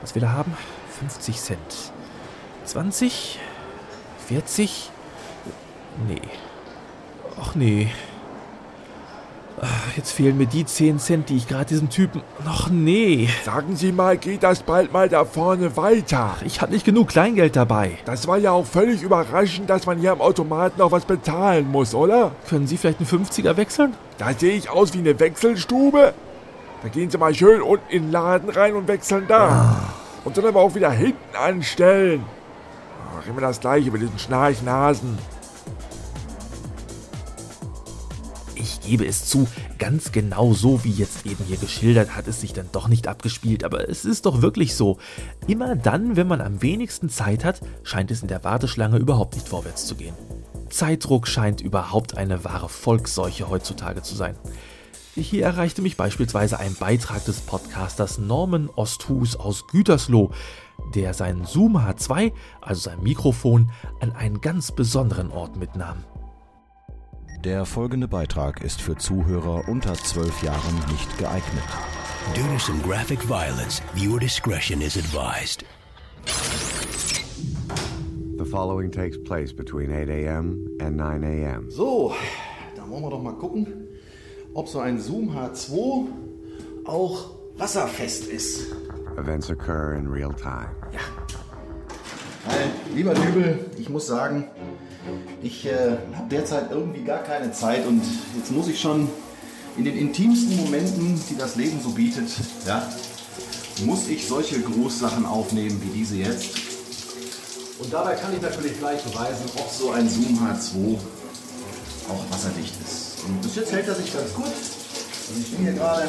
was 0.00 0.14
will 0.14 0.22
er 0.22 0.32
haben? 0.32 0.56
50 1.00 1.36
Cent. 1.36 1.92
20? 2.68 3.38
40? 4.28 4.90
Nee. 6.06 6.20
Ach 7.40 7.54
nee. 7.54 7.90
Ach, 9.60 9.96
Jetzt 9.96 10.12
fehlen 10.12 10.36
mir 10.36 10.46
die 10.46 10.64
10 10.66 10.98
Cent, 10.98 11.28
die 11.30 11.36
ich 11.38 11.48
gerade 11.48 11.64
diesem 11.64 11.88
Typen. 11.88 12.22
Ach 12.46 12.68
nee. 12.70 13.28
Sagen 13.42 13.74
Sie 13.74 13.90
mal, 13.90 14.18
geht 14.18 14.42
das 14.42 14.62
bald 14.62 14.92
mal 14.92 15.08
da 15.08 15.24
vorne 15.24 15.76
weiter? 15.78 16.36
Ich 16.44 16.60
hatte 16.60 16.72
nicht 16.72 16.84
genug 16.84 17.08
Kleingeld 17.08 17.56
dabei. 17.56 17.98
Das 18.04 18.28
war 18.28 18.36
ja 18.36 18.52
auch 18.52 18.66
völlig 18.66 19.02
überraschend, 19.02 19.70
dass 19.70 19.86
man 19.86 19.98
hier 19.98 20.12
am 20.12 20.20
Automaten 20.20 20.80
auch 20.82 20.92
was 20.92 21.06
bezahlen 21.06 21.68
muss, 21.72 21.94
oder? 21.94 22.32
Können 22.48 22.66
Sie 22.66 22.76
vielleicht 22.76 23.00
einen 23.00 23.08
50er 23.08 23.56
wechseln? 23.56 23.94
Da 24.18 24.32
sehe 24.34 24.52
ich 24.52 24.68
aus 24.68 24.92
wie 24.92 24.98
eine 24.98 25.18
Wechselstube. 25.18 26.12
Da 26.82 26.88
gehen 26.90 27.10
Sie 27.10 27.18
mal 27.18 27.34
schön 27.34 27.62
unten 27.62 27.90
in 27.90 28.02
den 28.04 28.12
Laden 28.12 28.50
rein 28.50 28.74
und 28.74 28.86
wechseln 28.88 29.24
da. 29.26 29.82
Und 30.24 30.36
dann 30.36 30.44
aber 30.44 30.60
auch 30.60 30.74
wieder 30.74 30.90
hinten 30.90 31.34
anstellen. 31.34 32.24
Immer 33.28 33.42
das 33.42 33.60
gleiche 33.60 33.90
mit 33.90 34.00
diesen 34.00 34.18
Schnarchnasen. 34.18 35.18
Ich 38.54 38.80
gebe 38.80 39.06
es 39.06 39.26
zu, 39.26 39.46
ganz 39.78 40.12
genau 40.12 40.54
so 40.54 40.82
wie 40.82 40.90
jetzt 40.90 41.26
eben 41.26 41.44
hier 41.44 41.58
geschildert, 41.58 42.16
hat 42.16 42.26
es 42.26 42.40
sich 42.40 42.54
dann 42.54 42.70
doch 42.72 42.88
nicht 42.88 43.06
abgespielt, 43.06 43.64
aber 43.64 43.88
es 43.88 44.06
ist 44.06 44.24
doch 44.24 44.40
wirklich 44.40 44.74
so. 44.74 44.96
Immer 45.46 45.76
dann, 45.76 46.16
wenn 46.16 46.26
man 46.26 46.40
am 46.40 46.62
wenigsten 46.62 47.10
Zeit 47.10 47.44
hat, 47.44 47.60
scheint 47.82 48.10
es 48.10 48.22
in 48.22 48.28
der 48.28 48.44
Warteschlange 48.44 48.96
überhaupt 48.96 49.34
nicht 49.34 49.46
vorwärts 49.46 49.86
zu 49.86 49.94
gehen. 49.94 50.14
Zeitdruck 50.70 51.28
scheint 51.28 51.60
überhaupt 51.60 52.16
eine 52.16 52.44
wahre 52.44 52.70
Volksseuche 52.70 53.50
heutzutage 53.50 54.02
zu 54.02 54.14
sein. 54.14 54.36
Hier 55.18 55.44
erreichte 55.44 55.82
mich 55.82 55.96
beispielsweise 55.96 56.60
ein 56.60 56.74
Beitrag 56.74 57.24
des 57.24 57.40
Podcasters 57.40 58.18
Norman 58.18 58.70
Osthus 58.76 59.34
aus 59.34 59.66
Gütersloh, 59.66 60.30
der 60.94 61.12
seinen 61.12 61.44
Zoom 61.44 61.76
H2, 61.76 62.32
also 62.60 62.82
sein 62.82 63.02
Mikrofon, 63.02 63.72
an 63.98 64.12
einen 64.12 64.40
ganz 64.40 64.70
besonderen 64.70 65.32
Ort 65.32 65.56
mitnahm. 65.56 66.04
Der 67.42 67.66
folgende 67.66 68.06
Beitrag 68.06 68.62
ist 68.62 68.80
für 68.80 68.96
Zuhörer 68.96 69.68
unter 69.68 69.94
12 69.94 70.44
Jahren 70.44 70.74
nicht 70.88 71.18
geeignet. 71.18 71.64
Due 72.34 72.44
to 72.54 72.58
some 72.60 72.78
graphic 72.82 73.20
violence, 73.24 73.82
viewer 73.94 74.20
discretion 74.20 74.80
is 74.80 74.96
advised. 74.96 75.64
The 78.38 78.44
following 78.44 78.92
takes 78.92 79.20
place 79.24 79.52
between 79.52 79.90
8 79.90 80.08
a.m. 80.10 80.68
and 80.80 80.96
9 80.96 81.24
a.m. 81.24 81.68
So, 81.70 82.14
dann 82.76 82.88
wollen 82.88 83.02
wir 83.02 83.10
doch 83.10 83.22
mal 83.22 83.34
gucken, 83.34 83.88
ob 84.54 84.68
so 84.68 84.80
ein 84.80 85.00
Zoom 85.00 85.36
H2 85.36 86.06
auch 86.84 87.30
wasserfest 87.56 88.26
ist. 88.26 88.66
Events 89.16 89.50
occur 89.50 89.94
in 89.94 90.06
real 90.06 90.34
time. 90.34 90.70
Weil, 92.46 92.70
lieber 92.94 93.14
Dübel, 93.14 93.58
ich 93.76 93.88
muss 93.88 94.06
sagen, 94.06 94.48
ich 95.42 95.66
äh, 95.66 95.98
habe 96.14 96.28
derzeit 96.30 96.70
irgendwie 96.70 97.02
gar 97.02 97.22
keine 97.22 97.52
Zeit 97.52 97.86
und 97.86 98.02
jetzt 98.36 98.50
muss 98.52 98.68
ich 98.68 98.80
schon 98.80 99.08
in 99.76 99.84
den 99.84 99.96
intimsten 99.96 100.56
Momenten, 100.56 101.20
die 101.30 101.36
das 101.36 101.56
Leben 101.56 101.80
so 101.80 101.90
bietet, 101.90 102.28
ja, 102.66 102.82
muss 103.84 104.08
ich 104.08 104.26
solche 104.26 104.60
Großsachen 104.60 105.24
aufnehmen 105.26 105.80
wie 105.82 105.98
diese 105.98 106.16
jetzt. 106.16 106.56
Und 107.78 107.92
dabei 107.92 108.14
kann 108.14 108.34
ich 108.34 108.42
natürlich 108.42 108.76
gleich 108.78 109.02
beweisen, 109.04 109.44
ob 109.56 109.70
so 109.70 109.90
ein 109.92 110.08
Zoom 110.08 110.38
H2 110.38 110.98
auch 112.08 112.32
wasserdicht 112.32 112.74
ist. 112.84 113.07
Und 113.28 113.42
bis 113.42 113.56
jetzt 113.56 113.72
hält 113.72 113.86
er 113.86 113.94
sich 113.94 114.12
ganz 114.12 114.32
gut. 114.32 114.46
Also 114.46 115.40
ich 115.40 115.50
bin 115.50 115.64
hier 115.64 115.72
gerade 115.74 116.02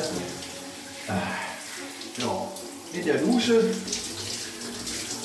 äh, 1.08 2.22
ja, 2.22 2.48
in 2.94 3.06
der 3.06 3.18
Dusche 3.18 3.76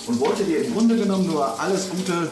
und 0.06 0.20
wollte 0.20 0.44
dir 0.44 0.64
im 0.64 0.74
Grunde 0.74 0.96
genommen 0.96 1.26
nur 1.26 1.60
alles 1.60 1.88
Gute 1.88 2.30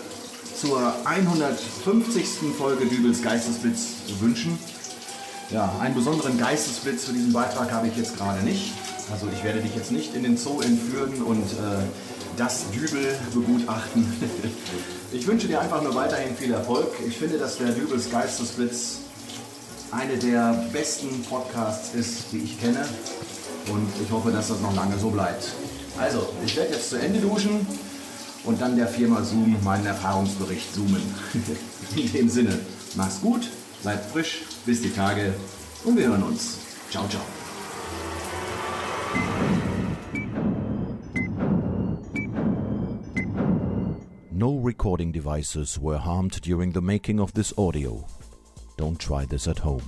zur 0.60 0.94
150. 1.04 2.26
Folge 2.58 2.86
Dübels 2.86 3.22
Geistesblitz 3.22 3.86
wünschen. 4.20 4.58
Ja, 5.50 5.74
einen 5.80 5.94
besonderen 5.94 6.38
Geistesblitz 6.38 7.04
für 7.04 7.12
diesen 7.12 7.32
Beitrag 7.32 7.70
habe 7.72 7.86
ich 7.86 7.96
jetzt 7.96 8.16
gerade 8.16 8.42
nicht. 8.42 8.72
Also 9.10 9.28
ich 9.32 9.44
werde 9.44 9.60
dich 9.60 9.74
jetzt 9.74 9.92
nicht 9.92 10.14
in 10.14 10.22
den 10.22 10.36
Zoo 10.36 10.60
entführen 10.60 11.22
und 11.22 11.44
äh, 11.44 11.82
das 12.36 12.70
Dübel 12.70 13.14
begutachten. 13.34 14.12
ich 15.12 15.26
wünsche 15.26 15.46
dir 15.46 15.60
einfach 15.60 15.82
nur 15.82 15.94
weiterhin 15.94 16.34
viel 16.36 16.52
Erfolg. 16.52 16.88
Ich 17.06 17.18
finde, 17.18 17.38
dass 17.38 17.58
der 17.58 17.72
Dübels 17.72 18.10
Geistesblitz 18.10 18.98
eine 19.92 20.16
der 20.16 20.68
besten 20.72 21.22
Podcasts 21.22 21.94
ist, 21.94 22.32
die 22.32 22.38
ich 22.38 22.60
kenne. 22.60 22.84
Und 23.68 23.88
ich 24.02 24.10
hoffe, 24.10 24.32
dass 24.32 24.48
das 24.48 24.60
noch 24.60 24.74
lange 24.74 24.98
so 24.98 25.10
bleibt. 25.10 25.52
Also, 25.98 26.28
ich 26.44 26.56
werde 26.56 26.72
jetzt 26.72 26.90
zu 26.90 26.96
Ende 26.96 27.20
duschen 27.20 27.66
und 28.44 28.60
dann 28.60 28.76
der 28.76 28.88
Firma 28.88 29.22
Zoom 29.22 29.56
meinen 29.62 29.86
Erfahrungsbericht 29.86 30.74
zoomen. 30.74 31.02
In 31.96 32.12
dem 32.12 32.28
Sinne, 32.28 32.58
mach's 32.96 33.20
gut, 33.20 33.48
bleibt 33.82 34.10
frisch, 34.10 34.42
bis 34.64 34.80
die 34.80 34.90
Tage 34.90 35.34
und 35.84 35.96
wir 35.96 36.08
hören 36.08 36.22
uns. 36.22 36.58
Ciao, 36.90 37.06
ciao. 37.08 37.22
No 44.30 44.58
recording 44.58 45.12
devices 45.12 45.78
were 45.80 46.04
harmed 46.04 46.40
during 46.42 46.72
the 46.72 46.80
making 46.80 47.20
of 47.20 47.32
this 47.34 47.56
audio. 47.56 48.04
Don't 48.82 48.98
try 48.98 49.24
this 49.28 49.46
at 49.46 49.64
home. 49.64 49.82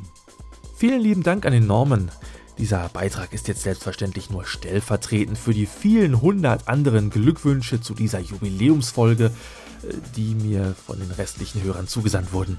Vielen 0.77 1.01
lieben 1.01 1.25
Dank 1.25 1.45
an 1.47 1.53
den 1.53 1.67
Norman. 1.67 2.13
Dieser 2.59 2.89
Beitrag 2.91 3.33
ist 3.33 3.49
jetzt 3.49 3.63
selbstverständlich 3.63 4.31
nur 4.31 4.45
stellvertretend 4.45 5.37
für 5.37 5.53
die 5.53 5.67
vielen 5.67 6.21
hundert 6.23 6.69
anderen 6.69 7.11
Glückwünsche 7.11 7.81
zu 7.81 7.95
dieser 7.95 8.21
Jubiläumsfolge, 8.21 9.25
äh, 9.83 9.95
die 10.15 10.37
mir 10.37 10.77
von 10.87 11.01
den 11.01 11.11
restlichen 11.11 11.65
Hörern 11.65 11.89
zugesandt 11.89 12.33
wurden. 12.33 12.57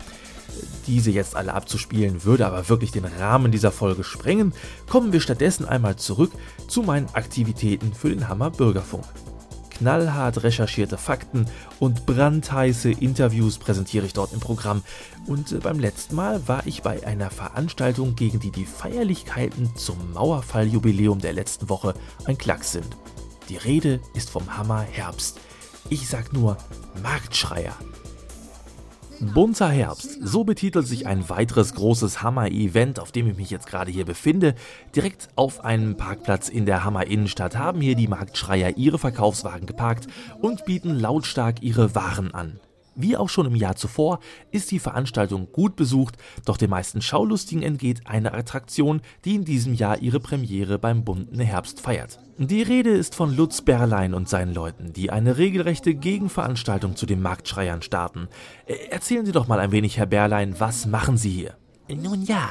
Diese 0.87 1.09
jetzt 1.09 1.37
alle 1.37 1.53
abzuspielen, 1.53 2.25
würde 2.25 2.45
aber 2.45 2.67
wirklich 2.67 2.91
den 2.91 3.05
Rahmen 3.05 3.53
dieser 3.53 3.71
Folge 3.71 4.03
sprengen. 4.03 4.53
Kommen 4.89 5.13
wir 5.13 5.21
stattdessen 5.21 5.65
einmal 5.65 5.95
zurück 5.95 6.33
zu 6.67 6.83
meinen 6.83 7.07
Aktivitäten 7.13 7.93
für 7.93 8.09
den 8.09 8.27
Hammer 8.27 8.51
Bürgerfunk. 8.51 9.05
Knallhart 9.75 10.43
recherchierte 10.43 10.97
Fakten 10.97 11.45
und 11.79 12.05
brandheiße 12.05 12.91
Interviews 12.91 13.57
präsentiere 13.57 14.05
ich 14.05 14.13
dort 14.13 14.33
im 14.33 14.39
Programm. 14.39 14.83
Und 15.27 15.51
äh, 15.51 15.57
beim 15.57 15.79
letzten 15.79 16.15
Mal 16.15 16.47
war 16.47 16.65
ich 16.65 16.81
bei 16.81 17.05
einer 17.05 17.29
Veranstaltung, 17.29 18.15
gegen 18.15 18.39
die 18.39 18.51
die 18.51 18.65
Feierlichkeiten 18.65 19.75
zum 19.75 20.13
Mauerfalljubiläum 20.13 21.19
der 21.19 21.33
letzten 21.33 21.69
Woche 21.69 21.93
ein 22.25 22.37
Klacks 22.37 22.71
sind. 22.71 22.97
Die 23.49 23.57
Rede 23.57 23.99
ist 24.13 24.29
vom 24.29 24.57
Hammer 24.57 24.81
Herbst. 24.81 25.39
Ich 25.89 26.07
sag 26.07 26.33
nur 26.33 26.57
Marktschreier. 27.03 27.75
Bunter 29.21 29.69
Herbst, 29.69 30.17
so 30.21 30.43
betitelt 30.43 30.87
sich 30.87 31.07
ein 31.07 31.29
weiteres 31.29 31.73
großes 31.73 32.21
Hammer-Event, 32.21 32.99
auf 32.99 33.11
dem 33.11 33.27
ich 33.27 33.37
mich 33.37 33.49
jetzt 33.49 33.67
gerade 33.67 33.91
hier 33.91 34.05
befinde. 34.05 34.55
Direkt 34.95 35.29
auf 35.35 35.63
einem 35.63 35.95
Parkplatz 35.95 36.49
in 36.49 36.65
der 36.65 36.83
Hammer 36.83 37.07
Innenstadt 37.07 37.57
haben 37.57 37.81
hier 37.81 37.95
die 37.95 38.07
Marktschreier 38.07 38.77
ihre 38.77 38.99
Verkaufswagen 38.99 39.67
geparkt 39.67 40.07
und 40.41 40.65
bieten 40.65 40.99
lautstark 40.99 41.61
ihre 41.61 41.95
Waren 41.95 42.33
an. 42.33 42.59
Wie 42.95 43.17
auch 43.17 43.29
schon 43.29 43.45
im 43.45 43.55
Jahr 43.55 43.75
zuvor 43.75 44.19
ist 44.51 44.71
die 44.71 44.79
Veranstaltung 44.79 45.51
gut 45.51 45.75
besucht, 45.75 46.15
doch 46.45 46.55
den 46.55 46.69
meisten 46.69 47.01
Schaulustigen 47.01 47.61
entgeht 47.61 48.01
eine 48.05 48.33
Attraktion, 48.33 49.01
die 49.25 49.35
in 49.35 49.43
diesem 49.43 49.73
Jahr 49.73 49.99
ihre 49.99 50.19
Premiere 50.21 50.79
beim 50.79 51.03
bunten 51.03 51.39
Herbst 51.39 51.81
feiert. 51.81 52.19
Die 52.37 52.61
Rede 52.61 52.91
ist 52.91 53.15
von 53.15 53.35
Lutz 53.35 53.61
Berlein 53.61 54.13
und 54.13 54.29
seinen 54.29 54.53
Leuten, 54.53 54.93
die 54.93 55.09
eine 55.09 55.37
regelrechte 55.37 55.93
Gegenveranstaltung 55.93 56.95
zu 56.95 57.05
den 57.05 57.21
Marktschreiern 57.21 57.81
starten. 57.81 58.27
Äh, 58.65 58.75
erzählen 58.89 59.25
Sie 59.25 59.31
doch 59.31 59.47
mal 59.47 59.59
ein 59.59 59.71
wenig, 59.71 59.97
Herr 59.97 60.05
Berlein, 60.05 60.55
was 60.57 60.85
machen 60.85 61.17
Sie 61.17 61.31
hier? 61.31 61.55
Nun 61.87 62.23
ja, 62.23 62.49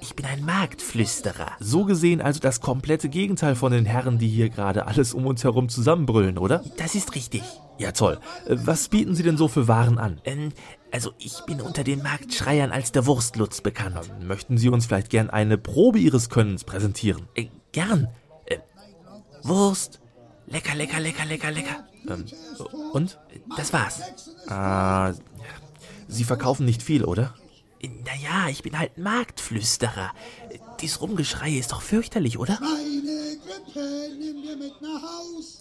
ich 0.00 0.16
bin 0.16 0.26
ein 0.26 0.44
Marktflüsterer. 0.44 1.52
So 1.60 1.84
gesehen 1.84 2.20
also 2.20 2.40
das 2.40 2.60
komplette 2.60 3.08
Gegenteil 3.08 3.54
von 3.54 3.70
den 3.70 3.86
Herren, 3.86 4.18
die 4.18 4.28
hier 4.28 4.48
gerade 4.48 4.86
alles 4.86 5.14
um 5.14 5.26
uns 5.26 5.44
herum 5.44 5.68
zusammenbrüllen, 5.68 6.36
oder? 6.36 6.64
Das 6.78 6.96
ist 6.96 7.14
richtig. 7.14 7.42
Ja, 7.78 7.92
toll. 7.92 8.18
Äh, 8.46 8.56
was 8.64 8.88
bieten 8.88 9.14
Sie 9.14 9.22
denn 9.22 9.36
so 9.36 9.46
für 9.46 9.68
Waren 9.68 9.98
an? 9.98 10.20
Ähm, 10.24 10.52
also 10.90 11.12
ich 11.18 11.40
bin 11.46 11.60
unter 11.60 11.84
den 11.84 12.02
Marktschreiern 12.02 12.72
als 12.72 12.90
der 12.90 13.06
Wurstlutz 13.06 13.60
bekannt. 13.60 13.98
Möchten 14.20 14.58
Sie 14.58 14.68
uns 14.68 14.86
vielleicht 14.86 15.10
gern 15.10 15.30
eine 15.30 15.58
Probe 15.58 16.00
Ihres 16.00 16.28
Könnens 16.28 16.64
präsentieren? 16.64 17.28
Äh, 17.34 17.46
gern. 17.70 18.08
Äh, 18.46 18.58
Wurst. 19.42 20.00
Lecker, 20.46 20.74
lecker, 20.74 21.00
lecker, 21.00 21.24
lecker, 21.24 21.50
lecker. 21.52 21.84
Ähm, 22.08 22.24
und? 22.92 23.18
Das 23.56 23.72
war's. 23.72 24.00
Äh, 24.48 25.14
Sie 26.08 26.24
verkaufen 26.24 26.66
nicht 26.66 26.82
viel, 26.82 27.04
oder? 27.04 27.34
Naja, 27.82 28.48
ich 28.48 28.62
bin 28.62 28.78
halt 28.78 28.96
Marktflüsterer. 28.96 30.12
Dies 30.80 31.00
Rumgeschrei 31.00 31.50
ist 31.50 31.72
doch 31.72 31.82
fürchterlich, 31.82 32.38
oder? 32.38 32.58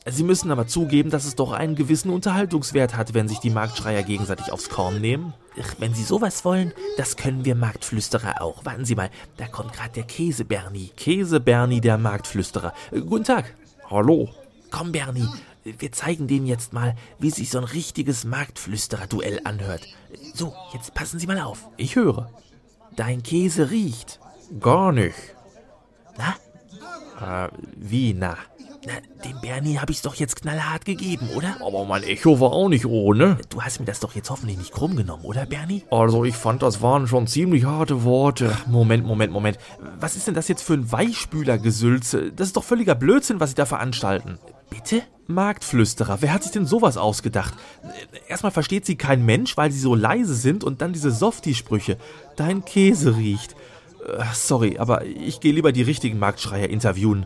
Sie 0.05 0.23
müssen 0.23 0.51
aber 0.51 0.67
zugeben, 0.67 1.09
dass 1.09 1.25
es 1.25 1.35
doch 1.35 1.51
einen 1.51 1.75
gewissen 1.75 2.11
Unterhaltungswert 2.11 2.95
hat, 2.95 3.13
wenn 3.13 3.27
sich 3.27 3.39
die 3.39 3.49
Marktschreier 3.49 4.03
gegenseitig 4.03 4.51
aufs 4.51 4.69
Korn 4.69 5.01
nehmen. 5.01 5.33
Ach, 5.59 5.75
wenn 5.79 5.93
Sie 5.93 6.03
sowas 6.03 6.45
wollen, 6.45 6.73
das 6.97 7.17
können 7.17 7.43
wir 7.43 7.55
Marktflüsterer 7.55 8.41
auch. 8.41 8.65
Warten 8.65 8.85
Sie 8.85 8.95
mal, 8.95 9.09
da 9.37 9.47
kommt 9.47 9.73
gerade 9.73 9.91
der 9.91 10.03
Käse-Bernie. 10.03 10.91
Käse-Bernie, 10.95 11.81
der 11.81 11.97
Marktflüsterer. 11.97 12.73
Äh, 12.91 13.01
guten 13.01 13.25
Tag. 13.25 13.55
Hallo. 13.89 14.29
Komm, 14.69 14.91
Bernie, 14.91 15.27
wir 15.63 15.91
zeigen 15.91 16.27
denen 16.27 16.47
jetzt 16.47 16.73
mal, 16.73 16.95
wie 17.19 17.29
sich 17.29 17.49
so 17.49 17.57
ein 17.59 17.63
richtiges 17.63 18.25
Marktflüsterer-Duell 18.25 19.41
anhört. 19.43 19.87
So, 20.33 20.53
jetzt 20.73 20.93
passen 20.93 21.19
Sie 21.19 21.27
mal 21.27 21.39
auf. 21.39 21.67
Ich 21.77 21.95
höre. 21.95 22.31
Dein 22.95 23.23
Käse 23.23 23.69
riecht. 23.71 24.19
Gar 24.59 24.91
nicht. 24.91 25.35
Na? 26.17 27.45
Äh, 27.45 27.49
wie 27.75 28.13
na? 28.13 28.37
Na, 28.85 28.93
dem 29.23 29.39
Bernie 29.41 29.77
habe 29.77 29.91
ich's 29.91 30.01
doch 30.01 30.15
jetzt 30.15 30.41
knallhart 30.41 30.85
gegeben, 30.85 31.29
oder? 31.35 31.55
Aber 31.63 31.85
mein 31.85 32.01
Echo 32.01 32.39
war 32.39 32.51
auch 32.51 32.67
nicht 32.67 32.85
ohne. 32.85 33.37
Du 33.49 33.61
hast 33.61 33.79
mir 33.79 33.85
das 33.85 33.99
doch 33.99 34.15
jetzt 34.15 34.31
hoffentlich 34.31 34.57
nicht 34.57 34.71
krumm 34.71 34.95
genommen, 34.95 35.23
oder, 35.23 35.45
Bernie? 35.45 35.83
Also 35.91 36.25
ich 36.25 36.35
fand, 36.35 36.63
das 36.63 36.81
waren 36.81 37.07
schon 37.07 37.27
ziemlich 37.27 37.65
harte 37.65 38.03
Worte. 38.03 38.57
Moment, 38.65 39.05
Moment, 39.05 39.31
Moment. 39.31 39.59
Was 39.99 40.15
ist 40.15 40.25
denn 40.25 40.33
das 40.33 40.47
jetzt 40.47 40.63
für 40.63 40.73
ein 40.73 40.91
Weichspülergesülze? 40.91 42.31
Das 42.31 42.47
ist 42.47 42.57
doch 42.57 42.63
völliger 42.63 42.95
Blödsinn, 42.95 43.39
was 43.39 43.51
Sie 43.51 43.55
da 43.55 43.67
veranstalten. 43.67 44.39
Bitte? 44.71 45.03
Marktflüsterer, 45.27 46.21
wer 46.21 46.33
hat 46.33 46.43
sich 46.43 46.51
denn 46.51 46.65
sowas 46.65 46.97
ausgedacht? 46.97 47.53
Erstmal 48.27 48.51
versteht 48.51 48.85
sie 48.85 48.95
kein 48.95 49.23
Mensch, 49.25 49.55
weil 49.57 49.71
sie 49.71 49.79
so 49.79 49.95
leise 49.95 50.33
sind 50.33 50.63
und 50.63 50.81
dann 50.81 50.93
diese 50.93 51.11
Softie-Sprüche. 51.11 51.97
Dein 52.35 52.65
Käse 52.65 53.15
riecht. 53.15 53.55
Äh, 54.05 54.23
Sorry, 54.33 54.77
aber 54.77 55.05
ich 55.05 55.39
gehe 55.39 55.53
lieber 55.53 55.71
die 55.71 55.83
richtigen 55.83 56.19
Marktschreier 56.19 56.69
interviewen. 56.69 57.25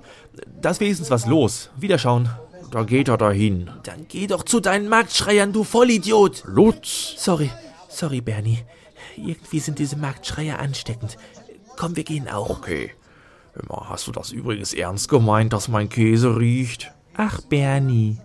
Da 0.62 0.72
ist 0.72 0.80
wenigstens 0.80 1.10
was 1.10 1.26
los. 1.26 1.70
Wiederschauen. 1.78 2.30
Da 2.72 2.84
geht 2.84 3.08
er 3.08 3.18
dahin. 3.18 3.70
Dann 3.84 4.08
geh 4.08 4.28
doch 4.28 4.44
zu 4.44 4.60
deinen 4.60 4.90
Marktschreiern, 4.90 5.54
du 5.54 5.64
Vollidiot. 5.64 6.44
Lutz. 6.46 7.14
Sorry, 7.18 7.52
sorry, 7.90 8.22
Bernie. 8.22 8.60
Irgendwie 9.16 9.60
sind 9.60 9.80
diese 9.80 9.96
Marktschreier 9.96 10.60
ansteckend. 10.60 11.18
Komm, 11.78 11.96
wir 11.96 12.04
gehen 12.04 12.28
auch. 12.28 12.50
Okay. 12.50 12.92
Immer, 13.54 13.88
hast 13.90 14.08
du 14.08 14.12
das 14.12 14.32
übrigens 14.32 14.74
ernst 14.74 15.08
gemeint, 15.08 15.54
dass 15.54 15.70
mein 15.70 15.88
Käse 15.88 16.38
riecht? 16.38 16.92
Ach, 17.16 17.40
Bernie. 17.42 18.18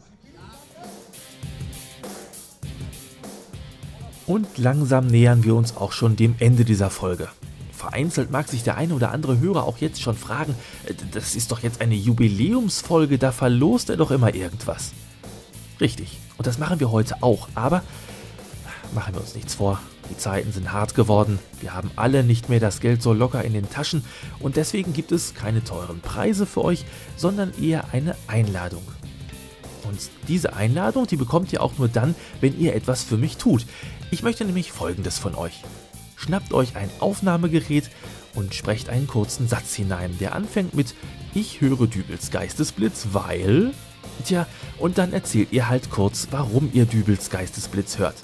Und 4.27 4.59
langsam 4.59 5.07
nähern 5.07 5.45
wir 5.45 5.55
uns 5.55 5.77
auch 5.77 5.93
schon 5.93 6.17
dem 6.17 6.35
Ende 6.39 6.65
dieser 6.65 6.91
Folge. 6.91 7.29
Vereinzelt 7.81 8.31
mag 8.31 8.47
sich 8.47 8.63
der 8.63 8.77
eine 8.77 8.93
oder 8.93 9.11
andere 9.11 9.41
Hörer 9.41 9.65
auch 9.65 9.79
jetzt 9.79 10.03
schon 10.03 10.15
fragen, 10.15 10.55
äh, 10.85 10.93
das 11.13 11.35
ist 11.35 11.51
doch 11.51 11.61
jetzt 11.61 11.81
eine 11.81 11.95
Jubiläumsfolge, 11.95 13.17
da 13.17 13.33
verlost 13.33 13.89
er 13.89 13.97
doch 13.97 14.11
immer 14.11 14.35
irgendwas. 14.35 14.93
Richtig, 15.81 16.19
und 16.37 16.47
das 16.47 16.59
machen 16.59 16.79
wir 16.79 16.91
heute 16.91 17.23
auch, 17.23 17.49
aber 17.55 17.83
machen 18.95 19.15
wir 19.15 19.23
uns 19.23 19.35
nichts 19.35 19.55
vor. 19.55 19.81
Die 20.11 20.19
Zeiten 20.19 20.53
sind 20.53 20.75
hart 20.75 20.95
geworden, 20.95 21.39
wir 21.63 21.73
haben 21.73 21.91
alle 21.97 22.23
nicht 22.23 22.51
mehr 22.51 22.61
das 22.61 22.81
Geld 22.81 23.01
so 23.01 23.15
locker 23.15 23.43
in 23.45 23.55
den 23.55 23.71
Taschen 23.71 24.05
und 24.41 24.57
deswegen 24.57 24.93
gibt 24.93 25.11
es 25.11 25.33
keine 25.33 25.65
teuren 25.65 26.01
Preise 26.01 26.45
für 26.45 26.63
euch, 26.63 26.85
sondern 27.17 27.51
eher 27.59 27.95
eine 27.95 28.15
Einladung. 28.27 28.83
Und 29.85 30.11
diese 30.29 30.53
Einladung, 30.53 31.07
die 31.07 31.17
bekommt 31.17 31.51
ihr 31.55 31.63
auch 31.63 31.79
nur 31.79 31.89
dann, 31.89 32.15
wenn 32.43 32.61
ihr 32.61 32.75
etwas 32.75 33.03
für 33.03 33.17
mich 33.17 33.39
tut. 33.39 33.65
Ich 34.11 34.23
möchte 34.23 34.45
nämlich 34.45 34.71
Folgendes 34.71 35.19
von 35.19 35.35
euch. 35.35 35.63
Schnappt 36.21 36.53
euch 36.53 36.77
ein 36.77 36.91
Aufnahmegerät 36.99 37.89
und 38.35 38.55
sprecht 38.55 38.91
einen 38.91 39.07
kurzen 39.07 39.49
Satz 39.49 39.75
hinein, 39.75 40.19
der 40.21 40.35
anfängt 40.35 40.75
mit 40.75 40.95
Ich 41.33 41.63
höre 41.63 41.87
Dübels 41.87 42.31
Geistesblitz, 42.31 43.07
weil... 43.13 43.73
Tja, 44.27 44.47
und 44.79 44.99
dann 44.99 45.15
erzählt 45.15 45.51
ihr 45.51 45.71
halt 45.71 45.89
kurz, 45.89 46.29
warum 46.31 46.69
ihr 46.75 46.85
Dübels 46.85 47.31
Geistesblitz 47.31 47.97
hört. 47.97 48.17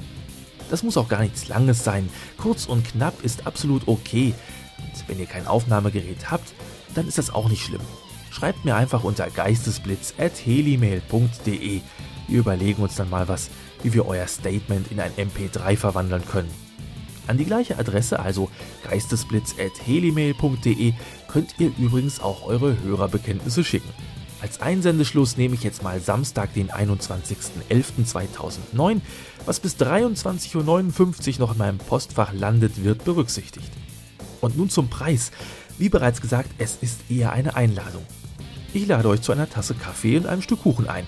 Das 0.68 0.82
muss 0.82 0.98
auch 0.98 1.08
gar 1.08 1.22
nichts 1.22 1.48
Langes 1.48 1.84
sein. 1.84 2.10
Kurz 2.36 2.66
und 2.66 2.86
knapp 2.86 3.24
ist 3.24 3.46
absolut 3.46 3.88
okay. 3.88 4.34
Und 4.76 5.08
wenn 5.08 5.18
ihr 5.18 5.24
kein 5.24 5.46
Aufnahmegerät 5.46 6.30
habt, 6.30 6.52
dann 6.94 7.08
ist 7.08 7.16
das 7.16 7.32
auch 7.32 7.48
nicht 7.48 7.64
schlimm. 7.64 7.80
Schreibt 8.30 8.66
mir 8.66 8.76
einfach 8.76 9.04
unter 9.04 9.30
geistesblitz.helimail.de. 9.30 11.80
Wir 12.28 12.38
überlegen 12.38 12.82
uns 12.82 12.96
dann 12.96 13.08
mal 13.08 13.26
was, 13.28 13.48
wie 13.82 13.94
wir 13.94 14.06
euer 14.06 14.26
Statement 14.26 14.92
in 14.92 15.00
ein 15.00 15.12
MP3 15.12 15.78
verwandeln 15.78 16.26
können. 16.26 16.65
An 17.26 17.38
die 17.38 17.44
gleiche 17.44 17.76
Adresse, 17.78 18.20
also 18.20 18.50
geistesblitz.helimail.de, 18.88 20.92
könnt 21.28 21.54
ihr 21.58 21.72
übrigens 21.78 22.20
auch 22.20 22.46
eure 22.46 22.80
Hörerbekenntnisse 22.82 23.64
schicken. 23.64 23.92
Als 24.40 24.60
Einsendeschluss 24.60 25.36
nehme 25.36 25.54
ich 25.54 25.62
jetzt 25.62 25.82
mal 25.82 26.00
Samstag, 26.00 26.54
den 26.54 26.70
21.11.2009, 26.70 29.02
was 29.44 29.60
bis 29.60 29.76
23.59 29.76 30.56
Uhr 30.56 30.64
noch 31.40 31.52
in 31.52 31.58
meinem 31.58 31.76
Postfach 31.78 32.32
landet, 32.32 32.82
wird 32.84 33.04
berücksichtigt. 33.04 33.70
Und 34.40 34.56
nun 34.56 34.70
zum 34.70 34.88
Preis. 34.88 35.32
Wie 35.78 35.88
bereits 35.88 36.20
gesagt, 36.20 36.50
es 36.58 36.78
ist 36.80 37.10
eher 37.10 37.32
eine 37.32 37.56
Einladung. 37.56 38.04
Ich 38.72 38.86
lade 38.86 39.08
euch 39.08 39.22
zu 39.22 39.32
einer 39.32 39.48
Tasse 39.48 39.74
Kaffee 39.74 40.18
und 40.18 40.26
einem 40.26 40.42
Stück 40.42 40.62
Kuchen 40.62 40.86
ein. 40.86 41.06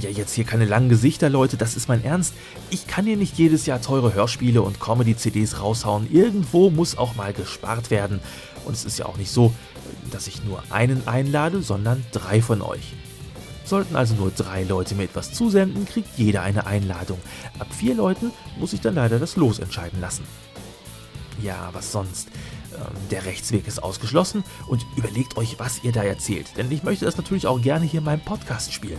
Ja, 0.00 0.08
jetzt 0.08 0.32
hier 0.32 0.44
keine 0.44 0.64
langen 0.64 0.88
Gesichter, 0.88 1.28
Leute, 1.28 1.58
das 1.58 1.76
ist 1.76 1.86
mein 1.86 2.02
Ernst. 2.02 2.32
Ich 2.70 2.86
kann 2.86 3.04
hier 3.04 3.18
nicht 3.18 3.36
jedes 3.36 3.66
Jahr 3.66 3.82
teure 3.82 4.14
Hörspiele 4.14 4.62
und 4.62 4.80
Comedy-CDs 4.80 5.60
raushauen. 5.60 6.10
Irgendwo 6.10 6.70
muss 6.70 6.96
auch 6.96 7.14
mal 7.14 7.34
gespart 7.34 7.90
werden. 7.90 8.20
Und 8.64 8.72
es 8.72 8.86
ist 8.86 8.98
ja 8.98 9.06
auch 9.06 9.18
nicht 9.18 9.30
so, 9.30 9.52
dass 10.10 10.28
ich 10.28 10.44
nur 10.44 10.62
einen 10.70 11.06
einlade, 11.06 11.60
sondern 11.60 12.04
drei 12.12 12.40
von 12.40 12.62
euch. 12.62 12.94
Sollten 13.64 13.94
also 13.94 14.14
nur 14.14 14.30
drei 14.30 14.64
Leute 14.64 14.94
mir 14.94 15.04
etwas 15.04 15.32
zusenden, 15.32 15.84
kriegt 15.84 16.16
jeder 16.16 16.42
eine 16.42 16.66
Einladung. 16.66 17.18
Ab 17.58 17.68
vier 17.70 17.94
Leuten 17.94 18.30
muss 18.58 18.72
ich 18.72 18.80
dann 18.80 18.94
leider 18.94 19.18
das 19.18 19.36
Los 19.36 19.58
entscheiden 19.58 20.00
lassen. 20.00 20.24
Ja, 21.42 21.68
was 21.72 21.92
sonst? 21.92 22.28
Ähm, 22.74 22.96
der 23.10 23.26
Rechtsweg 23.26 23.68
ist 23.68 23.82
ausgeschlossen 23.82 24.42
und 24.68 24.86
überlegt 24.96 25.36
euch, 25.36 25.58
was 25.58 25.84
ihr 25.84 25.92
da 25.92 26.02
erzählt, 26.02 26.56
denn 26.56 26.70
ich 26.70 26.82
möchte 26.82 27.04
das 27.04 27.16
natürlich 27.16 27.46
auch 27.46 27.60
gerne 27.60 27.84
hier 27.84 27.98
in 27.98 28.04
meinem 28.04 28.24
Podcast 28.24 28.72
spielen. 28.72 28.98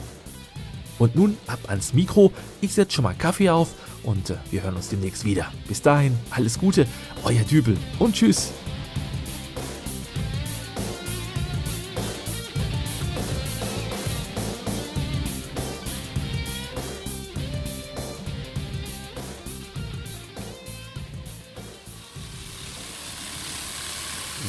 Und 1.00 1.15
nun 1.15 1.38
ab 1.47 1.59
ans 1.67 1.93
Mikro. 1.93 2.31
Ich 2.62 2.73
setze 2.73 2.95
schon 2.95 3.03
mal 3.03 3.15
Kaffee 3.15 3.50
auf 3.50 3.69
und 4.03 4.29
äh, 4.29 4.35
wir 4.51 4.63
hören 4.63 4.75
uns 4.75 4.89
demnächst 4.89 5.25
wieder. 5.25 5.51
Bis 5.67 5.81
dahin, 5.81 6.17
alles 6.29 6.59
Gute, 6.59 6.88
euer 7.23 7.43
Dübel 7.43 7.77
und 8.00 8.15
tschüss. 8.15 8.51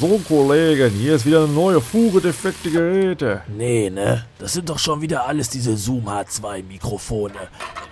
So, 0.07 0.21
Kollegen, 0.29 0.91
hier 0.91 1.15
ist 1.15 1.25
wieder 1.25 1.45
eine 1.45 1.53
neue 1.55 1.81
Fuhre 1.81 2.21
defekte 2.21 2.71
Geräte. 2.71 3.41
Nee, 3.49 3.89
ne? 3.89 4.27
Das 4.39 4.53
sind 4.53 4.69
doch 4.69 4.79
schon 4.79 5.01
wieder 5.01 5.27
alles 5.27 5.49
diese 5.49 5.79
Zoom 5.79 6.11
H2 6.11 6.63
Mikrofone. 6.63 7.33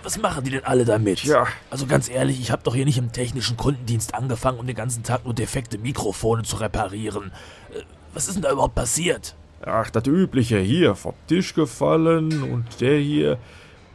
Was 0.03 0.19
machen 0.19 0.43
die 0.43 0.51
denn 0.51 0.63
alle 0.63 0.85
damit? 0.85 1.23
Ja. 1.23 1.47
Also 1.71 1.87
ganz 1.87 2.09
ehrlich, 2.09 2.39
ich 2.39 2.51
habe 2.51 2.61
doch 2.61 2.75
hier 2.75 2.85
nicht 2.85 2.99
im 2.99 3.11
technischen 3.11 3.57
Kundendienst 3.57 4.13
angefangen, 4.13 4.59
um 4.59 4.67
den 4.67 4.75
ganzen 4.75 5.01
Tag 5.01 5.25
nur 5.25 5.33
defekte 5.33 5.79
Mikrofone 5.79 6.43
zu 6.43 6.57
reparieren. 6.57 7.31
Äh, 7.71 7.81
Was 8.13 8.27
ist 8.27 8.35
denn 8.35 8.43
da 8.43 8.51
überhaupt 8.51 8.75
passiert? 8.75 9.33
Ach, 9.65 9.89
das 9.89 10.05
Übliche 10.05 10.59
hier, 10.59 10.93
vom 10.93 11.15
Tisch 11.27 11.55
gefallen 11.55 12.43
und 12.43 12.79
der 12.79 12.99
hier 12.99 13.39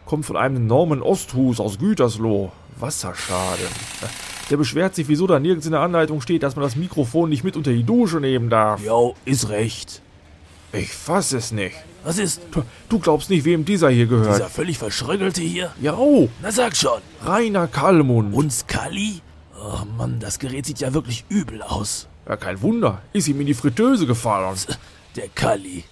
kommt 0.06 0.26
von 0.26 0.36
einem 0.36 0.66
Norman 0.66 1.02
Osthus 1.02 1.60
aus 1.60 1.78
Gütersloh. 1.78 2.50
Wasserschaden. 2.80 3.68
Der 4.50 4.56
beschwert 4.56 4.94
sich, 4.94 5.08
wieso 5.08 5.26
da 5.26 5.38
nirgends 5.38 5.66
in 5.66 5.72
der 5.72 5.80
Anleitung 5.80 6.20
steht, 6.20 6.42
dass 6.42 6.56
man 6.56 6.62
das 6.62 6.76
Mikrofon 6.76 7.28
nicht 7.28 7.44
mit 7.44 7.56
unter 7.56 7.72
die 7.72 7.82
Dusche 7.82 8.20
nehmen 8.20 8.48
darf. 8.48 8.82
Jo, 8.84 9.14
ist 9.24 9.48
recht. 9.50 10.00
Ich 10.72 10.92
fass 10.92 11.32
es 11.32 11.52
nicht. 11.52 11.76
Was 12.04 12.18
ist? 12.18 12.40
Du 12.88 12.98
glaubst 12.98 13.30
nicht, 13.30 13.44
wem 13.44 13.64
dieser 13.64 13.90
hier 13.90 14.06
gehört. 14.06 14.36
Dieser 14.36 14.48
völlig 14.48 14.78
verschrögelte 14.78 15.42
hier? 15.42 15.72
Ja, 15.80 15.94
oh, 15.96 16.28
Na 16.42 16.50
sag 16.50 16.76
schon. 16.76 17.00
Rainer 17.24 17.66
Kallmund. 17.66 18.34
Und 18.34 18.52
Scully? 18.52 19.20
Oh 19.60 19.84
Mann, 19.96 20.20
das 20.20 20.38
Gerät 20.38 20.66
sieht 20.66 20.80
ja 20.80 20.94
wirklich 20.94 21.24
übel 21.28 21.62
aus. 21.62 22.06
Ja, 22.28 22.36
kein 22.36 22.60
Wunder. 22.62 23.02
Ist 23.12 23.28
ihm 23.28 23.40
in 23.40 23.46
die 23.46 23.54
Fritteuse 23.54 24.06
gefallen. 24.06 24.56
Der 25.16 25.28
Kali. 25.28 25.84